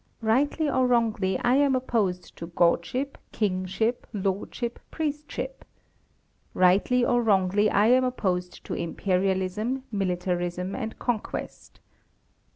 Rightly 0.23 0.67
or 0.67 0.87
wrongly, 0.87 1.37
I 1.37 1.57
am 1.57 1.75
opposed 1.75 2.35
to 2.37 2.47
Godship, 2.47 3.19
Kingship, 3.31 4.07
Lordship, 4.13 4.79
Priestship. 4.91 5.61
Rightly 6.55 7.05
or 7.05 7.21
wrongly, 7.21 7.69
I 7.69 7.85
am 7.89 8.03
opposed 8.03 8.63
to 8.65 8.73
Imperialism, 8.73 9.83
Militarism, 9.91 10.75
and 10.75 10.97
Conquest. 10.97 11.79